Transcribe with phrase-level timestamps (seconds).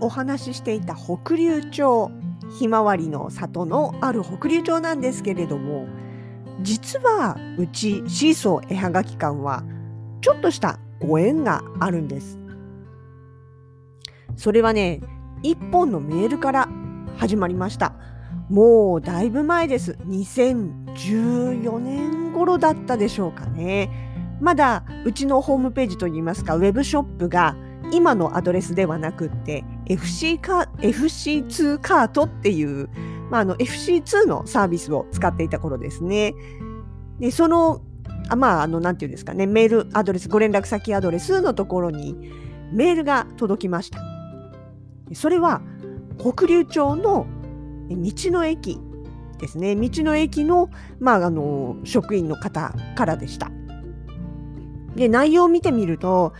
[0.00, 2.10] お話ししていた北竜町
[2.58, 5.86] ひまわりの里のある北竜町なんですけれども
[6.62, 9.62] 実はうちシーソー絵はがき館は
[10.20, 12.38] ちょっとしたご縁があるんです。
[14.36, 15.00] それはね
[15.42, 16.68] 一本のメールから
[17.16, 17.94] 始まりました。
[18.48, 19.96] もうだいぶ前です。
[20.06, 24.08] 2014年頃だったでしょうかね。
[24.40, 27.56] まだうちのホームページといいますかウェブショップが
[27.92, 32.88] 今のアドレスではなくって FC カ FC2 カートっていう、
[33.30, 36.34] まあ、あの FC2 のサービスを使っていた頃ですね。
[37.18, 37.82] で、その、
[38.28, 42.16] あまあ、あの、なんていうんですかね、メールアドレス、ご連絡先アドレスのところに
[42.72, 44.00] メールが届きました。
[45.14, 45.62] それは、
[46.18, 47.26] 北竜町の
[47.88, 48.78] 道の駅
[49.38, 49.74] ですね。
[49.76, 50.68] 道の駅の、
[51.00, 53.50] まあ、あの、職員の方からでした。
[54.94, 56.34] で、内容を見てみると、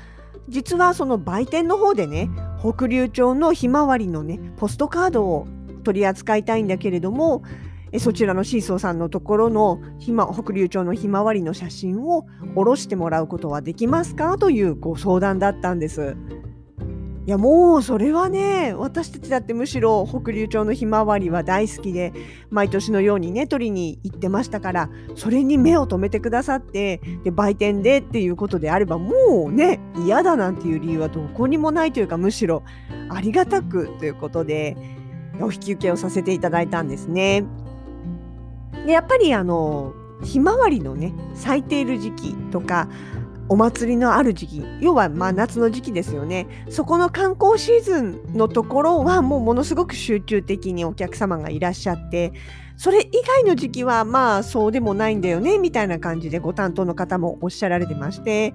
[0.49, 5.47] 実はその売店の方でね北竜町のひまわりのねポストカードを
[5.85, 7.43] 取り扱いたいんだけれども
[7.93, 14.37] えそちらのシーソーさんのところのひま北竜町のひまわりの写真を下ろしてもらうことはできますか？
[14.37, 16.17] というご相談だったんです。
[17.29, 22.15] いやもうそれはね私たちだってむしろ北竜町のひまわりは大好きで
[22.48, 32.63] 毎年のようにね取りに行ってましたからそれに目を留めてくださってで売店でっていうことであればもうね嫌だなんていう理由はどこにもないというかむしろ
[33.11, 34.79] ありがたくということで
[35.39, 37.45] お引き受けをさせていただいたんですね。
[38.86, 39.92] でやっぱりあの
[40.25, 42.89] ひまわりのね咲いている時期とか
[43.48, 46.47] お祭りのある時期要はまあ夏の時期ですよね。
[46.69, 52.33] そこの観光シーズンのところはもうものすごく集中的にお客様がいらっしゃって
[52.77, 58.55] それ以外の時期はまあそうでもないんだよねみたいな感じでご担当の方もおっしゃられてまして。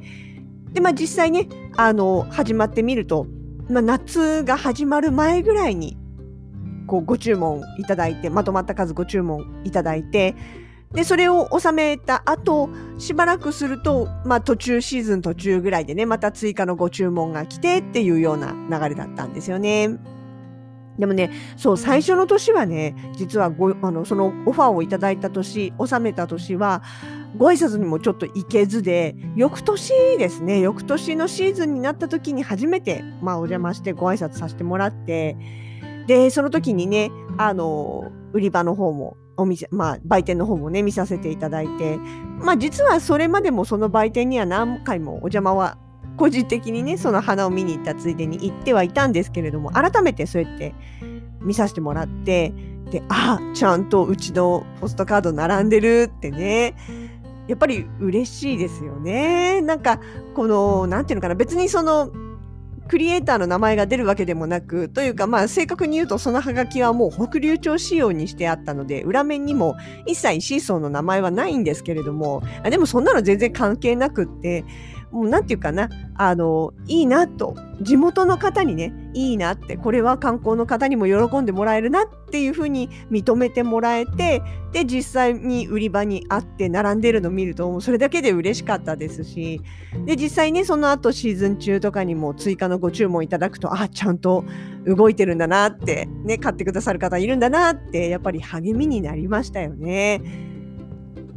[0.74, 3.28] でまあ実際ねあの始まってみると、
[3.70, 5.98] まあ、夏が始まる前ぐらいに
[6.88, 10.36] こうご注文いただいてまとまった数ご注文いただいて
[10.94, 19.98] で、それを収めた後、しばらくすると、まあ途中、シーズン途中ぐらいでね、また追加のご注文が来てっていうような流れだったんですよね。
[21.00, 26.84] でもね、そう、最初の年はね、実はご、あの、そのオファーをいただいた年、収めた年は、
[27.36, 35.36] ご挨拶にもちょっと行けずで、翌年ですね、翌年のシーズンになった時に初めて、まあお邪魔してご挨拶させてもらって、
[36.06, 37.10] で、その時にね、
[37.40, 41.98] あの、売り場の方もお店、まあ、売店の方もね、見させていただいて、
[42.40, 45.78] まあ、実はそれまでもその売店には何回もお邪魔は、
[46.18, 50.76] 個人的にね、その花を見に行ったついでに行ってはいたんですけれども、改めてそうやって
[51.42, 52.54] 見させてもらって、
[52.92, 56.76] で、あ、ちゃんとうちのポストカード並んでるってね、
[57.48, 59.62] やっぱり嬉しいですよね。
[59.62, 60.00] なんか、
[60.36, 62.12] この、なんていうのかな、別にその、
[62.94, 74.64] クリエイターの名前が出るわけでもなく、というか、まあ、正確に言うと、そのハガキはもう北竜町仕様にしてあったので、裏面にも一切シーソーの名前はないんですけれども、あでもそんなの全然関係なくって、
[75.14, 84.42] なんていうかな、あの、いいなと、地元の方にね、いいなって、これは観光の方にも喜んでもらえるなっていうふうに認めてもらえて、
[84.72, 89.62] で、実際に売り場にあって並んでるのを見ると、それだけで嬉しかったですし、
[90.06, 94.46] で、実際ね、その後シーズン中とかにも追加のご注文いただくと、あ、ちゃんと
[94.86, 100.53] 動いてるんだなって、ね、買ってくださる方いるんだなって、やっぱり励みになりましたよね。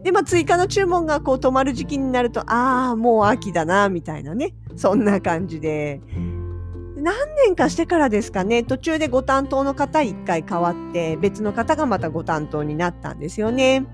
[0.06, 4.54] で、まあ、追加の注文がこう止まる時期になると、ああ、もう秋だな、みたいなね。
[4.76, 6.00] そんな感じで。
[6.96, 13.84] 何年かしてからですかね、途中でご担当の方一回変わって、別の方がまたご担当になったんですよね。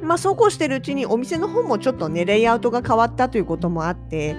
[0.00, 4.36] まあ、そうこうしてるうちにお店の方もちょっとね、レイアウトが変わったということもあって、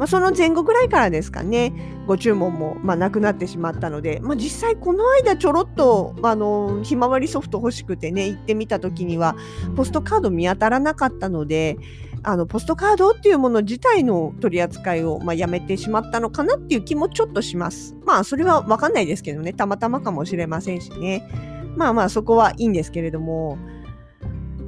[0.00, 1.74] まあ、その前後ぐらいからですかね、
[2.06, 9.36] ご注文もまあなくなってしまったので、まあ、実際この間ちょろっとあのひまわりソフト欲しくてね、行ってみた時には、
[9.76, 11.76] ポストカード見当たらなかったので、
[12.22, 17.94] あのポストカードっていうもの自体の取り扱いをまあやめてしまったのかなっていう気もちょっとします。
[18.06, 21.28] まあそれはわかんないですけどね、たまたまかもしれませんしね。
[21.76, 23.58] まあまあそこはいいんですけれども、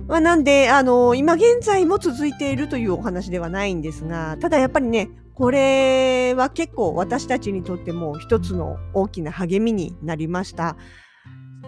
[0.08, 10.76] まあ、なんで、あの、今現在も続いているというお話ではないんですが、ただやっぱりね、これは結構私たちにとっても一つの大きな励みになりました。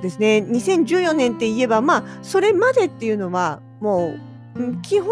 [0.03, 0.45] ですね。
[0.49, 4.15] 2014年って言えば、まあ、それまでっていうのは、も
[4.57, 5.09] う、基本、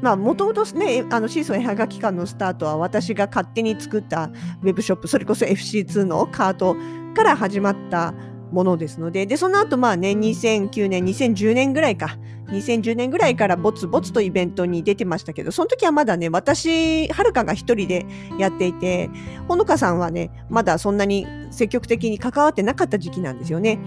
[0.00, 4.30] まあ、もともとね、あの、シーソン絵はがき館のスタートは私が勝手に作った
[4.62, 6.76] ウェブショップ、それこそ FC2 のカート
[7.14, 8.14] から始まった
[8.52, 12.16] ものですので、で、その後まあね、2009年、2010年ぐらいか、
[12.50, 18.06] 2010年ぐらいからぼつぼつとイベントに出てましたけど、その時はまだね、私、はるかが一人で
[18.38, 19.10] やっていて、
[19.48, 23.78] ほのかさんはね、まだそんなに積極的に関わってなかった時期なんですよね。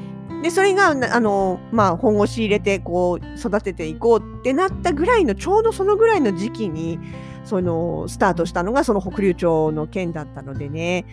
[0.44, 7.00] で、それが、あの、まあ、本腰入れて、こう、育てていこうってなったぐらいの、ちょうどそのぐらいの時期に、
[7.46, 11.06] その、スタートしたのが、その北竜町の件だったのでね。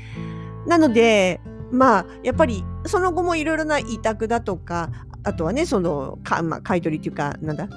[0.67, 4.91] なので、まあ、やっぱり、その後もいろいろな委託だとか、
[5.25, 7.69] あとはね、その、かまあ、買い取りっていうか、なんだ、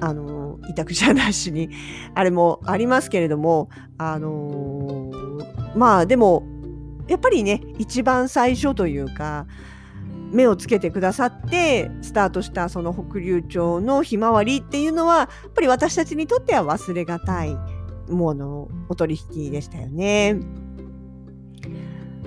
[0.00, 1.70] あの、委託じゃなしに、
[2.14, 3.68] あれもありますけれども、
[3.98, 5.10] あの
[5.74, 6.44] まあ、でも、
[7.08, 9.46] やっぱりね、一番最初というか、
[10.32, 17.56] 目をつけてくださってスタートしたその北竜町のひまわりっていうのはやっぱり私たちにとっては忘れがたい
[18.08, 20.38] ものお取引でしたよね。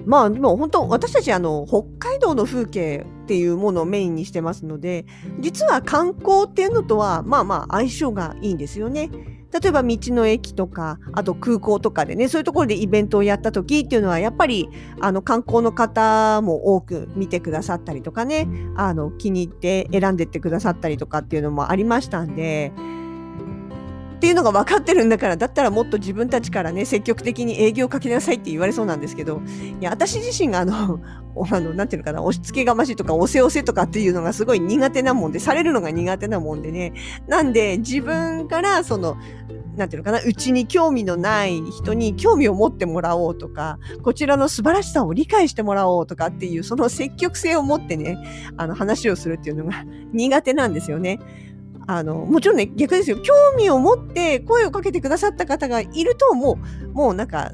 [0.05, 5.05] まあでも本当私たちあの北海道の風景っていうものをメインにしてますので
[5.39, 9.09] 実は観光っていうのとはまあまあ相性がいいんですよね。
[9.53, 14.67] 例えば道の駅とかあと空港とかでねそういうところでイベントをやった時っていうのはやっぱり
[14.99, 22.71] あの観光の方も多く見てくださったりとかねあの気に入って選んでってくださったりとかっていうのもありましたんで。
[24.23, 29.41] っていうのが分かってるんだからだったらもっと自分たちからね積極的に営業をかけなさいって言われそうなんですけど
[29.81, 31.01] いや私自身があの
[31.51, 36.93] あのなんていうのかな押し付けがましいとか押せ押せとかっていうのがすごい苦手なもんでされるのが苦手なもんでね
[37.27, 39.17] なんで自分からその
[39.75, 48.17] なんていうのかな、うちに興味のない人に興味を持ってもらおうとか、こちらの素晴らしさを理解してもらおうとかっていう、その積極性を持ってね、
[48.55, 49.83] あの話をするっていうのが
[50.13, 51.17] 苦手なんですよね。
[51.87, 53.17] あの、もちろんね、逆ですよ。
[53.21, 57.51] 興味を持って声をかけてくださった方がいると、もう、もうなんか、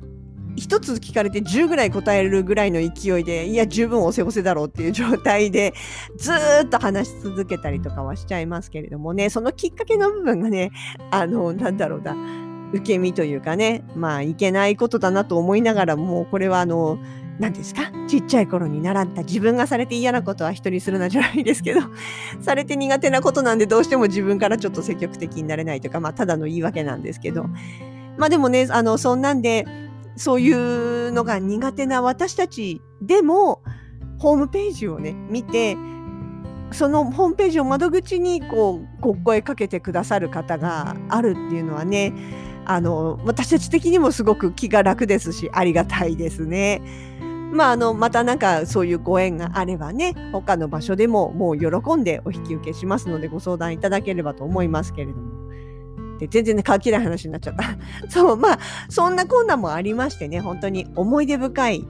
[0.59, 5.73] 1つ聞かれて10ぐらい答えるぐらいの勢いで、いや、十分おせおせだろうっていう状態で、
[6.17, 6.31] ず
[6.65, 10.71] っと話し続けたりとかはしちゃいますけれどもね、そのきっかけの部分がね、
[11.11, 12.15] あの、なんだろうな、
[12.73, 16.99] 受け身というかね、まあ、いけないことだなと思いながらもう、これはあの、
[17.39, 21.81] 何ですかちっちゃい頃に習った自分がされて嫌なことは人にするなじゃないですけど、
[22.41, 27.45] されて苦手なことなんでどうしても自分からちょっと積極的になれないというか、まあただの言い訳なんですけど。
[28.17, 29.65] まあでもね、あの、そんなんで、
[30.17, 33.61] そういうのが苦手な私たちでも、
[34.17, 35.77] ホームページをね、見て、
[36.71, 42.13] そのホームページを窓口にこう、ご声かけてくださる方があるっていうのはね、
[42.69, 46.83] あの、私たち的にもすごく気が楽ですし、ありがたいですね。
[47.51, 55.49] まあ、あの、またなんかそういうご縁があればね、他の場所でももう喜んでお引き受けしますのでご相談いただければと思いますけれども。
[56.19, 57.63] で、全然ね、書きない話になっちゃった。
[58.07, 61.87] そう、まあ、そんな困難もありましてね、本当に思い出深い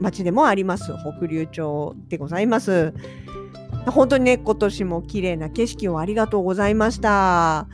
[0.00, 0.94] 街でもあります。
[1.18, 2.94] 北竜町でございます。
[3.84, 7.68] 本当にね、今年も綺麗な景色をありがとうございました。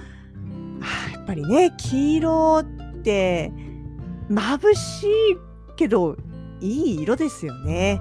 [1.23, 2.65] やっぱりね、黄色っ
[3.05, 3.53] て
[4.29, 5.09] 眩しい
[5.77, 6.17] けど
[6.61, 8.01] いい色ですよね。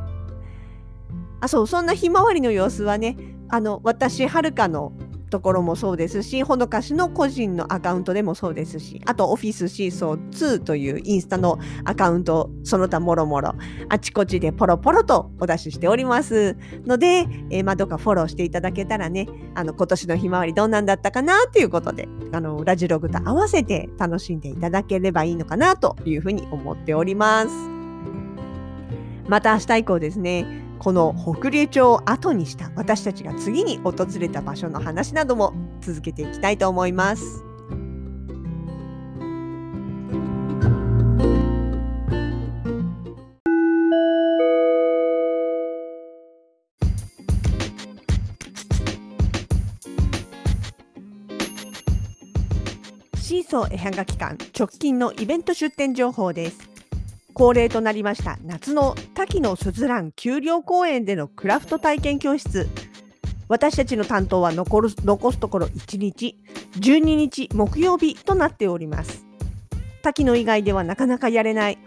[1.40, 3.16] あ、そう、そんなひまわりの様子はね、
[3.48, 4.94] あの、私、はるかの
[5.32, 13.56] ところもそうですし、ほのかしの個人のアカウントでもそうですし、あと、オフィスシーソー2というインスタのアカウント、その他もろもろ、
[13.90, 27.50] あちこちでポロポロとお出ししておりますので、えー、まあ、どうかフォローしていただけたらね、あの、今年のひまわりどんなんだったかなということで、あの、ラジログと合わせて楽しんでいただければいいのかなというふうに思っております。
[29.28, 30.46] また明日以降ですね、
[30.82, 37.44] この北竜町を後にした私たちが次に訪れた場所の話なども続けていきたいと思います。
[53.22, 56.71] シーソー絵はがき館直近のイベント出店情報です。
[57.34, 62.68] 恒例となりました夏の滝のすずらん丘陵公園でのクラフト体験教室。
[63.48, 66.38] 私たちの担当は残る残すところ1日
[66.80, 69.26] 12日木曜日となっております。
[70.02, 71.78] 滝の以外ではなかなかやれない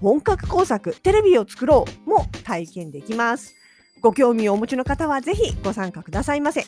[0.00, 3.54] 本格工作テレビを作ろうも体験できます。
[4.00, 6.64] ご興味をお持ちの方はぜひご参加くださいませ。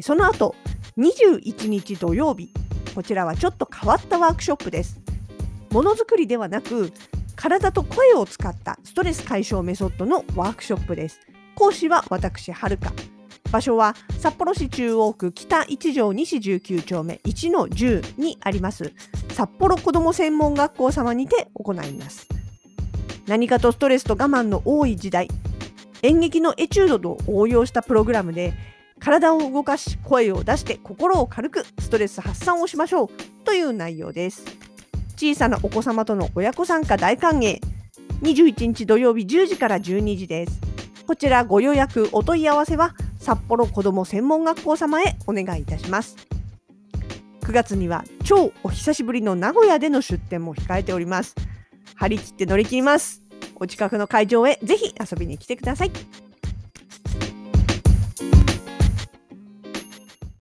[0.00, 0.56] その後
[0.98, 2.52] 21日土曜日
[2.94, 5.00] こちらはちょっと変わったワークショップです。
[5.70, 6.92] ものづくりではなく
[7.38, 11.20] 体と声を使ったストレス解消メソッドのワークショップです。
[11.54, 12.92] 講師は私はるか。
[13.52, 18.92] 場所は札幌市中央区北1条西19丁目1の10にあります。
[19.34, 22.26] 札幌子ども専門学校様にて行います。
[23.28, 25.28] 何かとストレスと我慢の多い時代。
[26.02, 28.52] 演劇のエチュードを応用したプログラムで
[28.98, 33.08] 体を動かし声を出して心を軽くストレス発散をしましょう
[33.44, 34.57] という内容です。
[35.18, 37.58] 小さなお子様との親子参加大歓迎。
[38.22, 40.60] 21日土曜日10時から12時です。
[41.08, 46.14] こちらご予約お問い合わせは札幌子ども専門学校様へお願いいたします。
[47.42, 51.34] 9月には超お久しぶりの名古屋での出店も控えております。
[51.96, 53.24] 張り切って乗り切ります。
[53.56, 55.90] お近くの会場へぜひ遊びに来てください。